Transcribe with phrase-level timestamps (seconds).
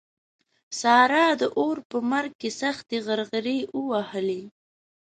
[0.81, 4.41] سارا د اور په مرګ کې سختې غرغړې ووهلې.